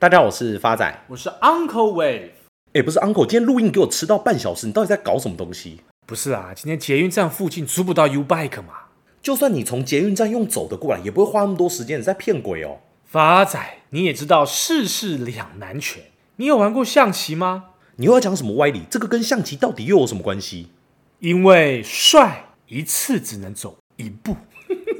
[0.00, 2.30] 大家好，我是发仔，我是 Uncle Wave。
[2.72, 5.82] 哎，不是 Uncle，今天录音给我迟到半小时，你到底在搞什么东西？
[6.06, 8.72] 不是啊，今天捷运站附近租不到 U Bike 嘛。
[9.20, 12.00] 就算你从捷运站用走的过来，也不会花那么多时间。
[12.00, 13.60] 你在骗鬼哦，发仔，
[13.90, 16.02] 你也知道世事两难全。
[16.36, 17.64] 你有玩过象棋吗？
[17.96, 18.84] 你又要讲什么歪理？
[18.90, 20.70] 这个跟象棋到底又有什么关系？
[21.18, 24.34] 因为帅一次只能走一步。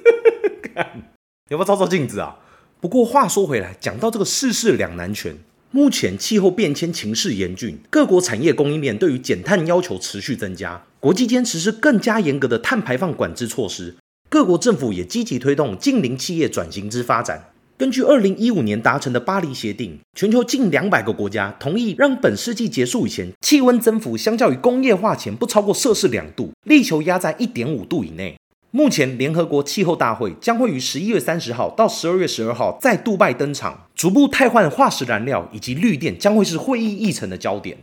[0.75, 1.03] 看，你
[1.49, 2.37] 要不要照照镜子啊？
[2.81, 5.37] 不过话说回来，讲到这个世事两难全，
[5.71, 13.95] 目前气候变迁情势严峻，各国产业供应链对于减碳要求持续增加，国际间实施更加严格的碳排放管制措施，
[14.31, 17.51] 各国政府也积极推动近零企业转型之发展。
[17.77, 28.37] 根据二零一五年达成的巴黎协定，全球近两百个国家同意让本世纪结束以前，气温增幅相较于工业化前不超过摄氏两度，力求压在一点五度以内。
[28.73, 37.77] 目前，联合国气候大会将会于十一月三十号到十二月十二号在杜拜登场，逐步汰换化石燃料以及绿电将会是会议议程的焦点。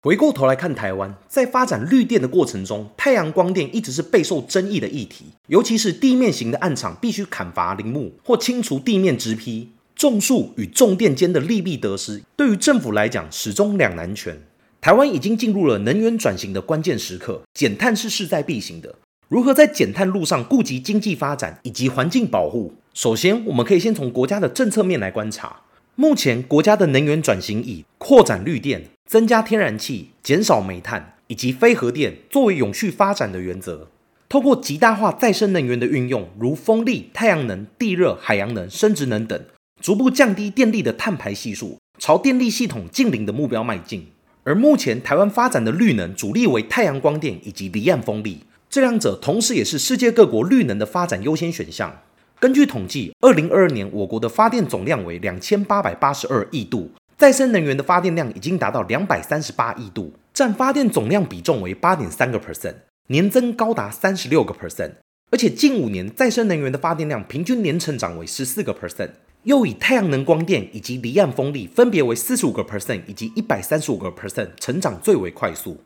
[0.00, 14.40] 回过头来看台湾，在发展绿电的过程中，太阳光电一直是备受争议的议题，尤其是地面型的暗场必须砍伐林木或清除地面植批，种树与种电间的利弊得失，对于政府来讲始终两难全。
[14.80, 18.94] 台湾已经进入了能源转型的关键时刻，减碳是势在必行的。
[19.28, 22.72] 如何在减碳路上顾及经济发展以及环境保护？
[22.94, 25.60] 首先，我们可以先从国家的政策面来观察。
[25.96, 33.88] 目前，国家的能源转型以扩展绿电、增加天然气、减少煤炭以及非核电作为永续发展的原则。
[34.30, 39.38] 透过极大化再生能源的运用，如风力、太阳能、地热、海洋能、生质能等，
[39.82, 44.06] 逐步降低电力的碳排系数，朝电力系统净零的目标迈进。
[44.44, 48.40] 而目前台湾发展的绿能主力为太阳光电以及离岸风力。
[48.70, 52.02] 这两者同时也是世界各国绿能的发展优先选项。
[52.38, 62.74] 根据统计，二零二二年我国的发电总量为两千八百八十二亿度，再生能源的发电量已经达到两百三十八亿度，占发电总量比重为八点三个 percent，
[63.06, 64.92] 年增高达三十六个 percent。
[65.30, 69.10] 而且近五年再生能源的发电量平均年成长为十四个 percent，
[69.44, 75.78] 又以太阳能光电以及离岸风力分别为四十五个 percent 以及一百三十五个 percent，成长最为快速。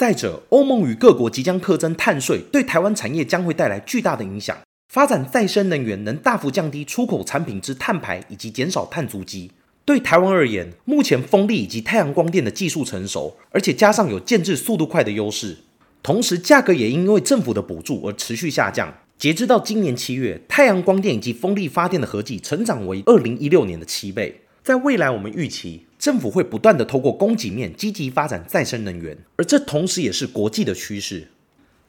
[0.00, 4.56] 再者，欧盟与各国即将课征碳税，对台湾产业将会带来巨大的影响。
[4.90, 9.50] 发展再生能源能大幅降低出口产品之碳排，以及减少碳足迹。
[9.84, 15.58] 对台湾而言，目前风力以及太阳光电的技术成熟，而且加上有建置速度快的优势，
[16.02, 18.94] 同时价格也因为政府的补助而持续下降。
[19.18, 24.40] 截至到今年七月，太阳光电以及风力发电的合计成长为二零一六年的七倍。
[24.62, 25.86] 在未来，我们预期。
[25.98, 31.28] 政府会不断地透过供给面积极发展再生能源，而这同时也是国际的趋势。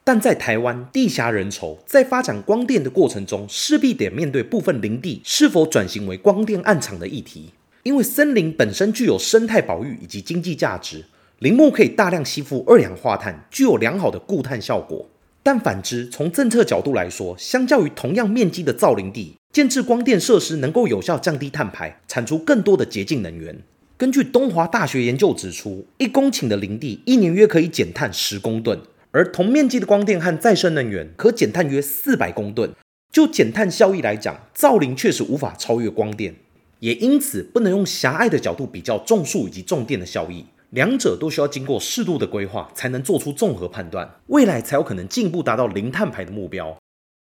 [0.03, 7.51] 但在台湾地狭人稠，在发展光电的过程中，势必得面对部分林地是否转型为光电暗场的议题。
[7.83, 11.05] 因为森林本身具有生态保育以及经济价值，
[11.39, 15.07] 林木可以大量吸附二氧化碳，具有良好的固碳效果。
[15.44, 23.59] 但反之，从政策角度来说，相较于同样面积的造林地，建置光电设施能够有效降低碳排，产出更多的洁净能源。
[23.97, 28.79] 根据东华大学研究指出，一公顷的林地一年约可以减碳十公吨，
[29.12, 32.72] 而同面积的光电和再生能源可减碳约四百公吨。
[33.12, 36.35] 就减碳效益来讲，造林确实无法超越光电，
[36.79, 46.77] 也因此不能用狭隘的角度比较种树以及种电的效益，两者都需要经过适度的规划，才能做出综合判断，未来才有可能进一步达到零碳排的目标。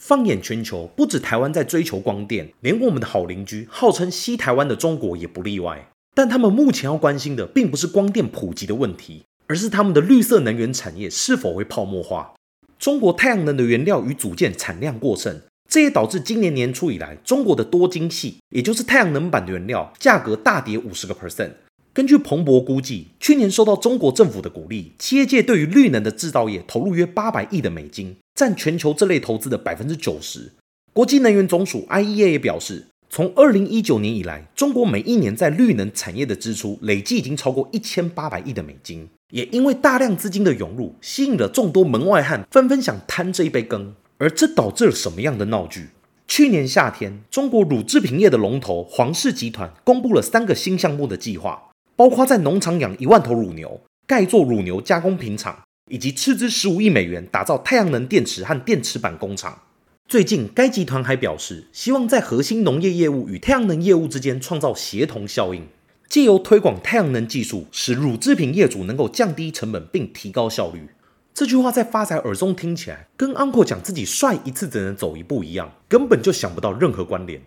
[0.03, 5.90] 放眼全球，不止台湾在追求光电，连我们的好邻居，号称西台湾的中国也不例外。
[6.13, 12.34] 但他们目前要关心的，并不是光电普及的问题，而是他们的绿色能源产业是否会泡沫化。
[12.78, 21.51] 中国太阳能的原料与组件产量过剩，这也导致今年年初以来，中国的多晶系，也就是太阳能板的原料价格大跌五十个 percent。
[21.94, 30.53] 根据彭博估计，去年受到中国政府的鼓励，企业界对于绿能的制造业投入约八百亿的美金，占全球这类投资的百分之九十。
[30.94, 32.88] 国际能源总署 IEA 也表示。
[33.13, 39.10] 从二零一九年以来，中国每一年在绿能产业的支出累计已经超过一千八百亿的美金。
[39.33, 43.94] 也因为大量资金的涌入，吸引了众多门外汉纷纷想贪这一杯羹。
[44.18, 45.89] 而这导致了什么样的闹剧？
[46.25, 51.70] 去年夏天，中国乳制品业的龙头黄氏集团公布了三个新项目的计划，
[52.01, 59.62] 包括在农场养一万头乳牛，盖做乳牛加工品厂，以及斥资十五亿美元打造太阳能电池和电池板工厂。
[60.07, 65.68] 最近，该集团还表示，希望在核心农业业务与太阳能业务之间创造协同效应，
[66.09, 70.88] 借由推广太阳能技术，使乳制品业主能够降低成本并提高效率。
[71.36, 77.39] 这句话在发财耳中听起来，跟 Uncle 讲自己帅一次只能走一步一样，根本就想不到任何关联。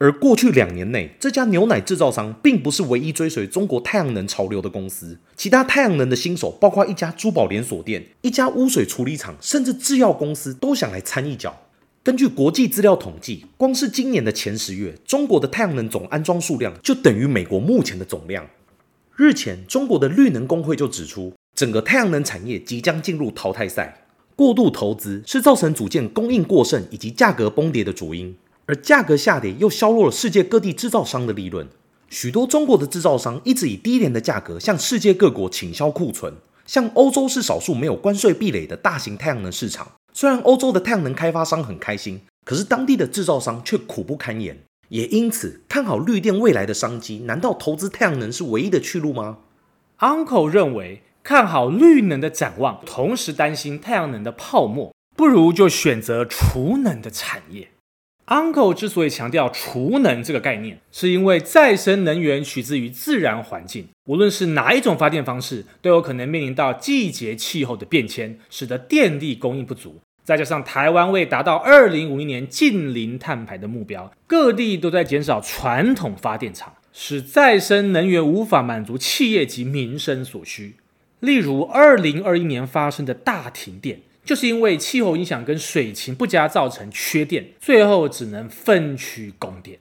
[0.00, 11.54] 而过去两年内，这家牛奶制造商并不是唯一追随中国太阳能潮流的公司，其他太阳能的新手，包括一家珠宝连锁店、一家污水处理厂，甚至制药公司，都想来掺一脚。
[12.02, 18.48] 根据国际资料统计，光是今年的前十月，中国的太阳能总安装数量就等于美国目前的总量。
[19.16, 28.34] 日前，中国的绿能工会就指出，整个太阳能产业即将进入淘汰赛，过度投资是造成组件供应过剩以及价格崩跌的主因。
[28.70, 31.66] 而价格下跌又削弱了世界各地制造商的利润，
[32.08, 36.32] 许多中国的制造商一直以低廉的价格向世界各国倾销库存。
[36.66, 44.56] 像欧洲是少数没有关税壁垒的大型太阳能市场，虽然欧洲的太阳能开发商很开心，可是当地的制造商却苦不堪言。
[44.90, 49.38] 也因此，看好绿电未来的商机，难道投资太阳能是唯一的去路吗
[49.98, 57.70] ？Uncle 认为看好绿能的展望，同时担心太阳能的泡沫，不如就选择储能的产业。
[58.30, 70.00] Uncle 之所以强调储能这个概念，是因为再生能源取自于自然环境，无论是哪一种发电方式，都有可能面临到季节气候的变迁，使得电力供应不足。
[70.22, 80.76] 再加上台湾为达到二零五零年净零碳排的目标，各地都在减少传统发电厂，使再生能源无法满足企业及民生所需。
[81.18, 84.02] 例如二零二一年发生的大停电。
[84.24, 89.78] 就是因为气候影响跟水情不佳造成缺电，最后只能分区供电。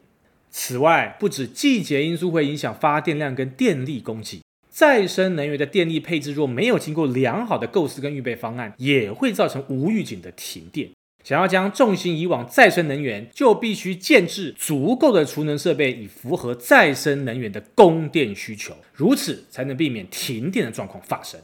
[0.49, 10.89] 此外，不止季节因素会影响发电量跟电力供给，再生能源的电力配置若没有经过良好的构思跟预备方案，也会造成无预警的停电。
[11.23, 21.39] 想要将重心移往再生能源，就必须建置足够的储能设备，以符合再生能源的供电需求，如此才能避免停电的状况发生。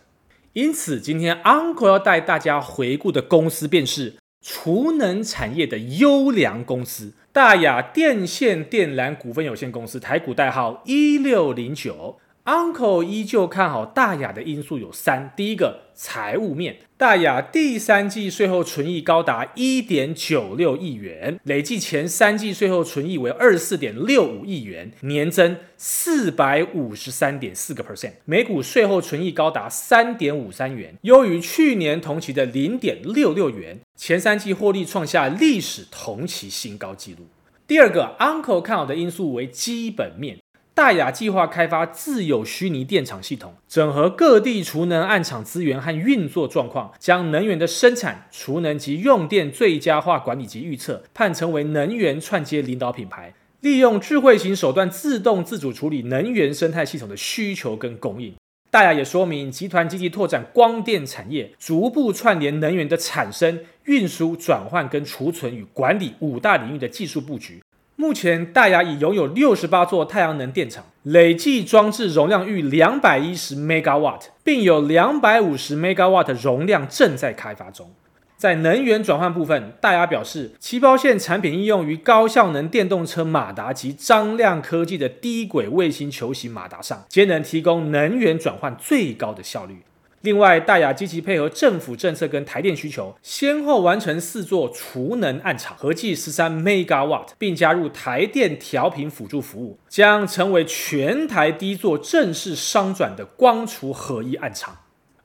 [0.56, 12.22] 因此，今天 Uncle 要带大家回顾的公司便是储能产业的优良公司——大雅电线电缆股份有限公司，台股代号一六零九。
[12.46, 16.78] Uncle 依旧看好大亚的因素有三：第一个，财务面。
[16.96, 37.26] 大亚第三季税后存益高达一点九六亿元，累计前三季税后存益为二十四点六五亿元，年增四百五十三点四个 percent，每股税后存益高达三点五三元，优于去年同期的零点六六元，前三季获利创下历史同期新高纪录。
[37.66, 40.38] 第二个，Uncle 看好的因素为基本面。
[40.76, 53.34] 大亚计划开发自有虚拟电厂系统，整合各地储能暗场资源和运作状况，将能源的生产、储能及用电最佳化管理及预测，盼成为能源串接领导品牌。
[53.62, 58.34] 利用智慧型手段，自动自主处理能源生态系统的需求跟供应。
[58.70, 67.62] 大亚也说明，集团积极拓展光电产业，逐步串联能源的产生、运输、转换跟储存与管理五大领域的技术布局。
[67.98, 77.90] 目前，大亚已拥有六十八座太阳能电厂，累计装置容量逾两百一十 megawatt，并有两百五十 megawatt 容量正在开发中。
[78.36, 89.78] 在能源转换部分，大亚表示，旗袍线产品应用于高效能电动车马达及张量科技的低轨卫星球形马达上，皆能提供能源转换最高的效率。
[90.26, 104.76] 另外，大雅积极配合政府政策跟台电需求，先后完成四座储能暗场，合计十三 megawatt，并加入台电调频辅助服务，将成为全台第一座正式商转的光储合一暗场。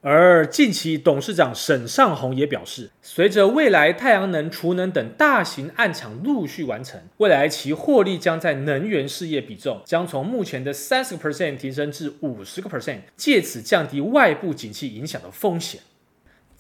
[0.03, 15.81] 而近期董事长沈尚红也表示，随着未来太阳能、储能等大型案场陆续完成，未来其获利将在能源事业比重将从目前的三十个 percent 提升至五十个 percent，借此降低外部景气影响的风险。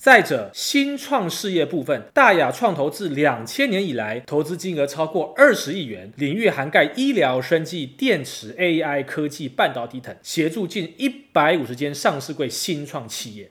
[0.02, 13.50] 再者，新创事业部分，大亚创投自两千年以来，投资金额超过二十亿元，领域涵盖医疗、生技、电池、AI 科技、半导体等，协助近一百五十间上市柜新创企业。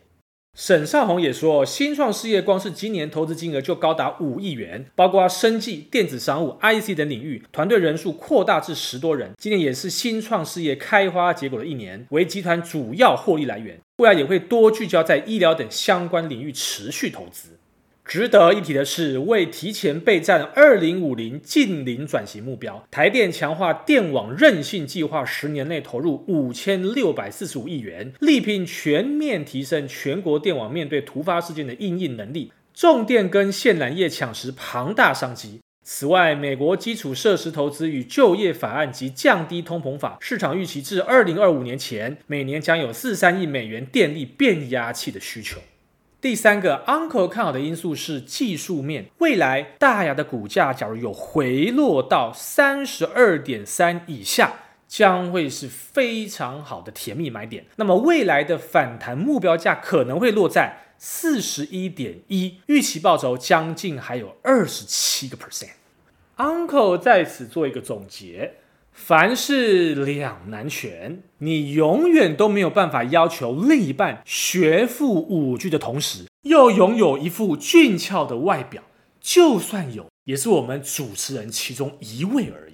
[0.58, 9.34] 沈尚鸿也说，新创事业光是今年投资金额就高达五亿元，包括生技、电子商务、IC 等领域，团队人数扩大至十多人。
[9.38, 13.80] 今年也是新创事业开花结果的一年，为集团主要获利来源。
[14.00, 17.60] 未来也会多聚焦在医疗等相关领域持续投资。
[18.06, 32.52] 值得一提的是，为提前备战二零五零近零转型目标，台电强化电网韧性计划，十年内投入五千六百四十五亿元，力拼全面提升全国电网面对突发事件的应应能力。
[32.74, 35.60] 重电跟线缆业抢食庞大商机。
[35.82, 45.60] 此外，美国基础设施投资与就业法案及降低通膨法，市场预期至二零二五年前，每年将有四三亿美元电力变压器的需求。
[46.22, 54.54] 第三个，Uncle 看好的因素是技术面，未来大亚的股价假如有回落到三十二点三以下，
[54.88, 57.66] 将会是非常好的甜蜜买点。
[57.78, 65.70] 那么未来的反弹目标价可能会落在四十一点一，预期报酬将近还有二十七个 percent。
[66.36, 68.56] Uncle 在此做一个总结。
[68.92, 78.84] 凡事两难全，你永远都没有办法要求另一半学富五车的同时，又拥有一副俊俏的外表。
[79.22, 82.74] 就算有，也是我们主持人其中一位而已。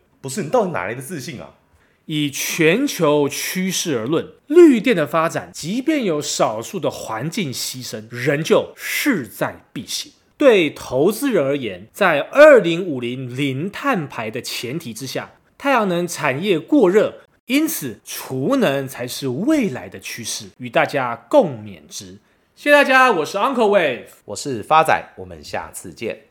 [0.22, 1.54] 不是，你到底哪来的自信啊？
[2.10, 10.12] 以全球趋势而论，绿电的发展，即便有少数的环境牺牲，仍旧势在必行。
[10.38, 22.16] 对投资人而言，在二零五零零碳排的前提之下，太阳能产业过热，因此储能才是未来的趋势，与大家共勉之。
[22.56, 26.27] 谢谢大家，我是 Uncle Wave，我是发仔，我们下次见。